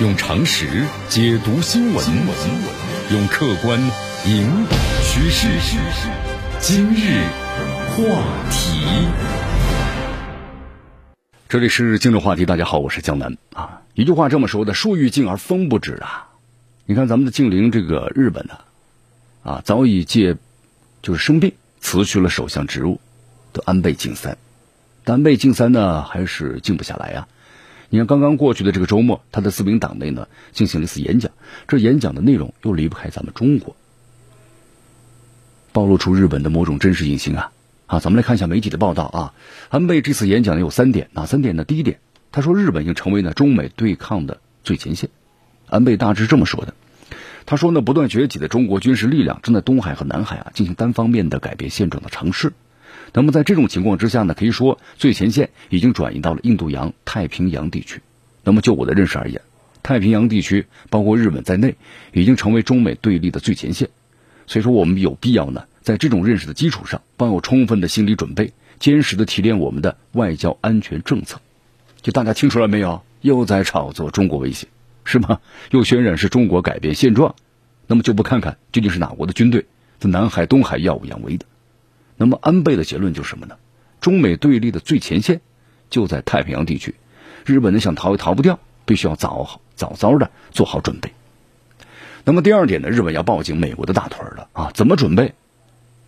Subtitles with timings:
[0.00, 2.06] 用常识解读新闻，
[3.10, 3.80] 用客观
[4.26, 5.48] 引导趋势。
[6.60, 7.24] 今日
[7.90, 8.04] 话
[8.48, 9.08] 题，
[11.48, 12.46] 这里是今日话题。
[12.46, 13.82] 大家好，我是江南啊。
[13.94, 16.28] 一句话这么说的：树欲静而风不止啊。
[16.86, 18.58] 你看咱们的近邻这个日本呢，
[19.42, 20.36] 啊，早已借
[21.02, 23.00] 就是生病辞去了首相职务
[23.52, 24.38] 的安倍晋三，
[25.02, 27.26] 但安倍晋三呢还是静不下来啊。
[27.90, 31.32] 你看，刚刚过去的这个周末，他的自民党内呢进行了一次演讲，
[31.66, 33.76] 这演讲的内容又离不开咱们中国，
[35.72, 37.50] 暴露出日本的某种真实隐形啊！
[37.86, 39.32] 啊，咱们来看一下媒体的报道啊。
[39.70, 41.64] 安倍这次演讲有三点，哪三点呢？
[41.64, 41.98] 第一点，
[42.30, 45.08] 他说日本已经成为呢中美对抗的最前线。
[45.66, 46.74] 安倍大致这么说的，
[47.46, 52.52] 他说呢，不断崛起的中国军事力量正在东海和南海啊进行单方面的改变现状的尝试。
[53.12, 58.00] 那么在这种情况之下呢，可以说最前线已经转移到了印度洋、太平洋地区。
[58.44, 59.42] 那么就我的认识而言，
[59.82, 61.76] 太平洋地区包括日本在内，
[62.12, 63.88] 已经成为中美对立的最前线。
[64.46, 71.40] 所以说，我们有必要呢，在这种认识的基础上，抱有充分的心理准备，坚实的提炼我们的外交安全政策。
[72.00, 73.02] 就大家听出来没有？
[73.20, 74.68] 又在炒作中国威胁，
[75.04, 75.40] 是吗？
[75.72, 77.34] 又渲染是中国改变现状。
[77.88, 79.66] 那么就不看看究竟是哪国的军队
[79.98, 81.46] 在南海、东海耀武扬威的？
[82.18, 83.56] 那么安倍的结论就是什么呢？
[84.00, 85.40] 中美对立的最前线
[85.88, 86.94] 就在太平洋地区，
[87.46, 91.12] 日本呢想逃也逃不掉，必须要早好早早的做好准备。
[92.24, 94.70] 那么第二点呢，日本要抱紧美国的大腿了啊！
[94.74, 95.32] 怎么准备？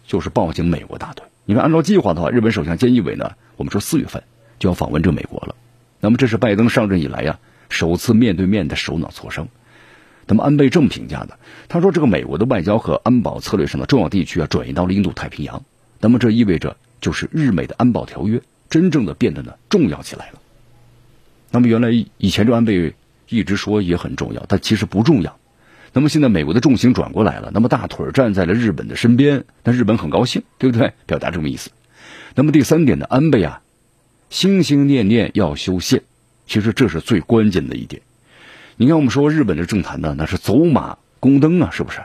[0.06, 1.26] 就是抱紧美国大腿。
[1.44, 4.22] 你看，按照计划的话，日本首相菅义伟呢，我们说四月份
[4.58, 5.54] 就要访问这美国了。
[6.00, 7.38] 那么这是拜登上任以来呀
[7.68, 9.48] 首次面对面的首脑磋商。
[10.26, 11.38] 那么安倍这么评价的，
[11.68, 15.64] 他说这个美国的外交和安保策略上的重要地区啊转移到了印度太平洋。
[16.00, 20.40] 那么这意味着，就是日美的安保条约真正的变得呢重要起来了。
[21.50, 22.94] 那么原来以前这安倍
[23.28, 25.36] 一直说也很重要，但其实不重要。
[25.92, 30.92] 那么现在美国的重心转过来了，那么大腿站在了日本的身边，那日本很高兴，对不对？
[31.04, 31.70] 表达这么意思。
[32.34, 33.60] 那么第三点呢，安倍啊，
[34.30, 36.02] 心心念念要修宪，
[36.46, 38.00] 其实这是最关键的一点。
[38.76, 42.00] 你看我们说日本的政坛呢，那是走马宫灯啊，是不是？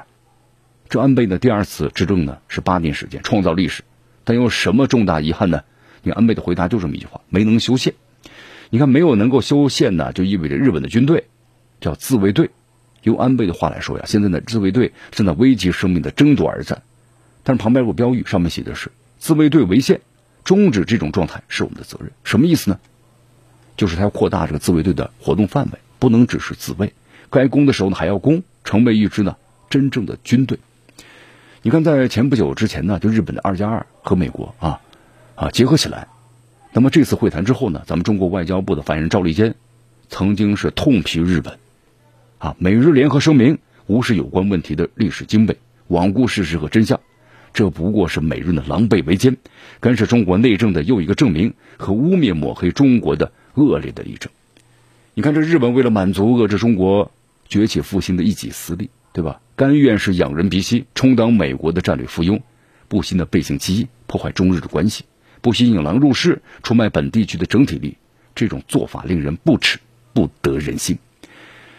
[0.87, 3.83] 这安倍的第二次执政呢是八年时间创造历史，
[4.23, 5.63] 但有什么重大遗憾呢？
[6.03, 7.93] 你看安倍的回答就这么一句话：没能修宪。
[8.69, 11.25] 你看没有能够修宪呢，就意味着日本的军队
[11.81, 12.51] 叫自卫队。
[13.03, 16.81] 用安倍的话来说呀，现在呢自卫队正在危及生命的争夺而战。
[17.43, 20.01] 但是旁边有个标语，上面写的是“自卫队违宪，
[20.43, 22.11] 终止这种状态是我们的责任”。
[22.23, 22.79] 什么意思呢？
[23.77, 26.93] 就是他要扩大这个自卫队的活动范围，不能只是自卫，
[27.29, 29.35] 该攻的时候呢还要攻，成为一支呢
[29.69, 30.57] 真正的军队。
[31.65, 34.79] 你看，在前不久之前呢，就日本的二加二和美国啊
[35.33, 36.07] 啊结合起来。
[36.71, 39.55] 那么这次会谈之后呢，咱们中国外交部的发言人赵立坚
[40.07, 41.57] 曾经是痛批日本
[42.37, 45.57] 啊，美日联合声明无视有关问题的历史经纬，
[45.89, 46.99] 罔顾事实和真相，
[47.51, 49.35] 这不过是美日的狼狈为奸，
[49.79, 54.31] 干涉中国内政的又一个证明和污蔑抹黑中国的恶劣的例证。
[55.15, 57.11] 你看，这日本为了满足遏制中国
[57.49, 58.91] 崛起复兴的一己私利。
[59.11, 59.39] 对吧？
[59.55, 62.41] 甘愿是仰人鼻息，充当美国的战略附庸，
[62.89, 65.05] 不惜呢背信弃义，破坏中日的关系，
[65.39, 67.97] 不惜引狼入室，出卖本地区的整体利益，
[68.35, 69.79] 这种做法令人不齿，
[70.11, 70.97] 不得人心。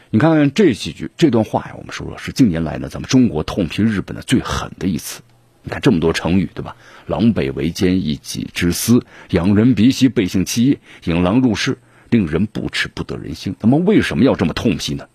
[0.09, 5.21] 你看这几句这段话呀，我们说说是近年来呢，咱们中国痛批日本的最狠的一次。
[5.63, 6.77] 你看这么多成语，对吧？
[7.07, 11.77] 狼狈为奸，一己之私，仰人鼻息，背信弃义，引狼入室，
[12.09, 13.55] 令人不齿，不得人心。
[13.61, 15.09] 那么为什么要这么痛批呢？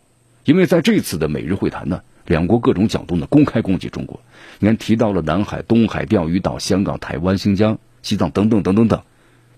[0.43, 2.03] 因为在这次的美日会谈呢。
[2.31, 4.21] 两国各种角度呢公开攻击中国，
[4.59, 9.01] 你看提到了南海、东海、钓鱼岛、香港、台湾、新疆、西藏等等等等等，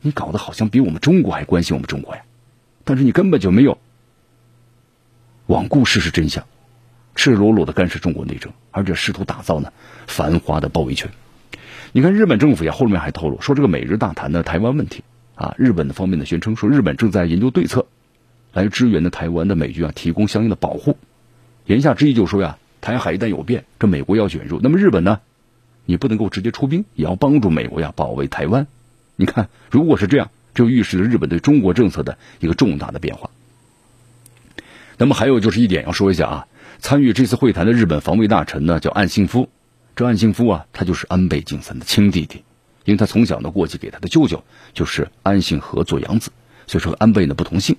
[0.01, 2.23] 你搞得好像比我们中国还关心我们中国呀，
[2.83, 3.77] 但是你根本就没有
[5.47, 6.45] 罔顾事实真相，
[7.13, 9.71] 赤裸裸的干涉中国内政，而且试图打造呢
[10.07, 11.11] 繁华的包围圈。
[11.91, 15.03] 你看日本政府呀后面还透露说，这个美日大谈的台湾问题
[15.35, 17.85] 啊，日本的方面呢宣称说日本正在研究对策，
[18.51, 20.97] 来支援的台湾的美军啊提供相应的保护。
[21.65, 25.21] 言下之意就说呀，台海一旦有变，这美国要卷入，那么日本呢，
[25.85, 28.67] 你不能够直接出兵，也要帮助美国呀保卫台湾。
[29.15, 33.29] 你看，如果是这样，就预示着日本对中国政策的一个重大的变化。
[34.97, 36.47] 那么还有就是一点要说一下啊，
[36.79, 39.47] 参与这次会谈的日本防卫大臣呢叫岸信夫，
[39.95, 42.43] 这岸信夫啊，他就是安倍晋三的亲弟弟，
[42.83, 44.43] 因为他从小呢过继给他的舅舅
[44.73, 46.31] 就是安信和做养子，
[46.67, 47.77] 所以说安倍呢不同姓，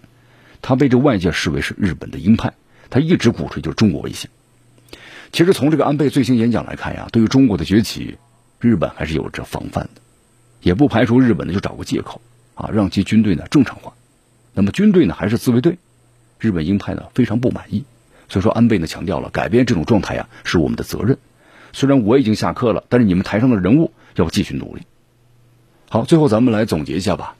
[0.63, 2.55] 他被这外界视为是日本的鹰派。
[2.89, 4.29] 他一直鼓吹就是中国威胁。
[5.35, 8.19] 其实从这个安倍最新演讲来看呀，对于中国的崛起，
[8.61, 10.01] 日本还是有着防范的，
[10.63, 12.21] 也不排除日本呢就找个借口
[12.55, 13.95] 啊，让其军队呢正常化。
[14.53, 15.79] 那么军队呢还是自卫队，
[16.39, 17.85] 日本鹰派呢非常不满意。
[18.29, 21.19] 所以说，安倍呢强调了改变这种状态呀是我们的责任。
[21.73, 24.83] 虽然我已经下课了，但是你们台上的人物要继续努力。
[25.91, 27.35] 好，最后咱们来总结一下吧。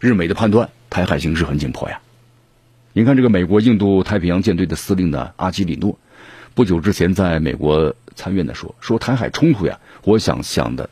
[0.00, 2.00] 日美的判断，台海形势很紧迫呀。
[2.92, 5.96] 您看，这个美国印度太平洋舰队的司令呢阿基里诺，
[6.60, 10.90] 不久之前在美国参院的说说台海冲突呀，我想想的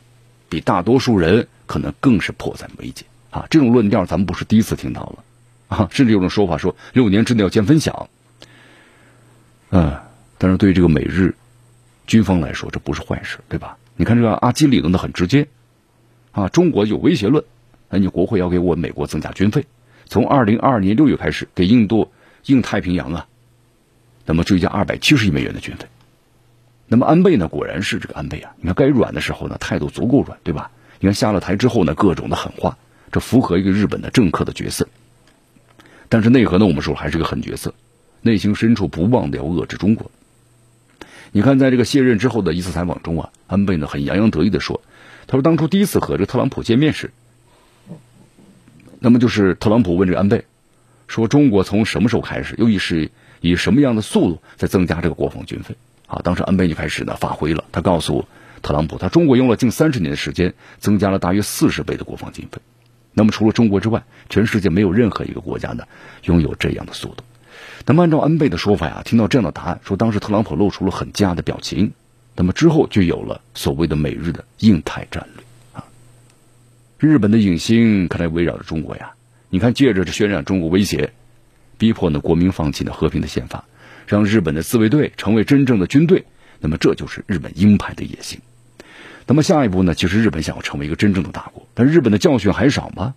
[0.49, 3.47] 比大多数人可能更是迫在眉睫啊。
[3.51, 5.25] 这种论调咱们不是第一次听到了
[5.69, 8.09] 啊，甚至有种说法说六年之内要见分晓。
[9.69, 9.95] 嗯，
[10.39, 11.35] 但是对于这个美日
[12.07, 13.77] 军方来说，这不是坏事，对吧？
[13.95, 15.47] 你看这个阿基里诺的很直接
[16.33, 17.45] 啊，中国有威胁论，
[17.91, 19.67] 那你国会要给我美国增加军费，
[20.07, 22.11] 从二零二二年六月开始给印度
[22.47, 23.27] 印太平洋啊，
[24.29, 25.87] 那么追加二百七十亿美元的军费。
[26.87, 30.71] 那么安倍呢，果然是这个安倍啊，你看该软的时候呢，态度足够软，对吧？
[31.01, 32.77] 你看下了台之后呢，各种的狠话，
[33.11, 34.87] 这符合一个日本的政客的角色。
[36.11, 37.75] 但是内核呢，我们说还是个狠角色。
[38.21, 40.11] 内心深处不忘掉遏制中国。
[41.33, 44.83] 你看，在这个卸任之后的一次采访中啊，安倍呢很洋洋得意的说
[45.27, 47.13] ：“他说当初第一次和这个特朗普见面时，
[48.99, 50.45] 那么就是特朗普问这个安倍，
[51.07, 55.77] 说中国从什么时候开始，又以是以什么样的速度在增加这个国防军费？
[56.07, 58.27] 啊，当时安倍就开始呢发挥了，他告诉
[58.63, 62.61] 特朗普，他中国用了近三十年的时间，增加了大约四十倍的国防经费。
[63.13, 65.85] 那么除了中国之外，全世界没有任何一个国家呢
[66.25, 67.25] 拥有这样的速度。”
[67.87, 71.93] 那么按照安倍的说法呀，听到这样的答案，说当时特朗普露出了很惊讶的表情，
[72.37, 75.85] 那么之后就有了所谓的美日的印太战略啊。
[76.99, 79.13] 日本的影星看来围绕着中国呀，
[79.49, 81.13] 你看借着这渲染中国威胁，
[81.79, 83.65] 逼迫呢国民放弃呢和平的宪法，
[84.07, 86.25] 让日本的自卫队成为真正的军队，
[86.61, 88.41] 那么这就是日本鹰派的野心。
[89.27, 93.15] 那么下一步呢，其实日本想要成为一个真正的大国，但日本的教训还少吗？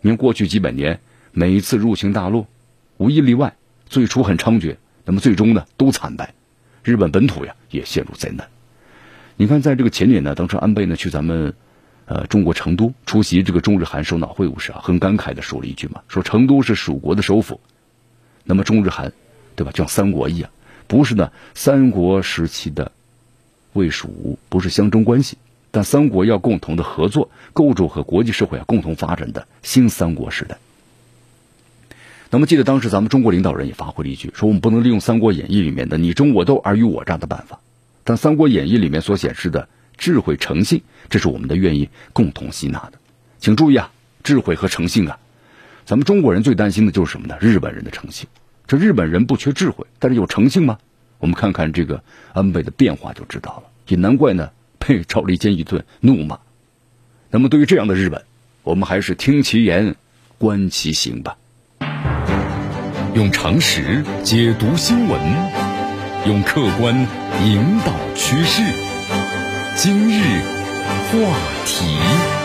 [0.00, 1.00] 你看过去几百年，
[1.32, 2.46] 每一次入侵大陆，
[2.98, 3.54] 无一例外。
[3.86, 6.34] 最初很猖獗，那么最终呢都惨败，
[6.82, 8.48] 日本本土呀也陷入灾难。
[9.36, 11.54] 你看，在这个前年呢，当时安倍呢去咱们
[12.06, 17.60] 呃中国成都出席这个中日韩首脑会晤时啊，很感慨的说了一句嘛，说成都是蜀国的首府，
[18.44, 19.12] 那么中日韩，
[19.56, 19.72] 对吧？
[19.72, 20.50] 就像三国一样，
[20.86, 22.92] 不是呢三国时期的
[23.72, 25.38] 魏蜀吴，不是相争关系，
[25.70, 30.58] 但三国要共同的合作，构筑和国际社会啊共同发展的新三国时代。
[32.30, 37.60] 那么，记得当时咱们中国领导人也发挥了一句，说我们不能利用《三国演义》里面的你争我斗、尔虞我诈的办法，
[38.04, 39.68] 但《三国演义》里面所显示的
[39.98, 42.92] 智慧、诚信，这是我们的愿意共同吸纳的。
[43.38, 43.92] 请注意啊，
[44.22, 45.18] 智慧和诚信啊，
[45.84, 47.36] 咱们中国人最担心的就是什么呢？
[47.40, 48.28] 日本人的诚信。
[48.66, 50.78] 这日本人不缺智慧，但是有诚信吗？
[51.18, 52.02] 我们看看这个
[52.32, 53.64] 安倍的变化就知道了。
[53.88, 56.38] 也难怪呢，被赵立坚一顿怒骂。
[57.30, 58.22] 那么，对于这样的日本，
[58.62, 59.94] 我们还是听其言，
[60.38, 61.36] 观其行吧。
[63.14, 65.20] 用常识解读新闻，
[66.26, 66.94] 用客观
[67.44, 68.62] 引导趋势。
[69.76, 70.22] 今日
[71.10, 71.18] 话
[71.66, 72.41] 题。